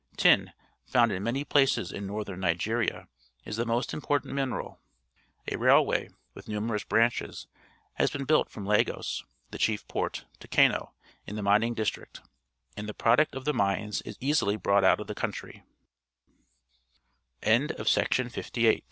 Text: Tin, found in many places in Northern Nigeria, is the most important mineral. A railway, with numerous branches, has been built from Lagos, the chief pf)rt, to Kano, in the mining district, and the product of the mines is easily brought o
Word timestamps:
Tin, 0.17 0.51
found 0.87 1.11
in 1.11 1.21
many 1.21 1.43
places 1.43 1.91
in 1.91 2.07
Northern 2.07 2.39
Nigeria, 2.39 3.07
is 3.45 3.55
the 3.55 3.67
most 3.67 3.93
important 3.93 4.33
mineral. 4.33 4.79
A 5.47 5.57
railway, 5.59 6.09
with 6.33 6.47
numerous 6.47 6.83
branches, 6.83 7.45
has 7.93 8.09
been 8.09 8.25
built 8.25 8.49
from 8.49 8.65
Lagos, 8.65 9.23
the 9.51 9.59
chief 9.59 9.87
pf)rt, 9.87 10.23
to 10.39 10.47
Kano, 10.47 10.95
in 11.27 11.35
the 11.35 11.43
mining 11.43 11.75
district, 11.75 12.21
and 12.75 12.89
the 12.89 12.95
product 12.95 13.35
of 13.35 13.45
the 13.45 13.53
mines 13.53 14.01
is 14.01 14.17
easily 14.19 14.55
brought 14.57 14.83
o 14.89 14.99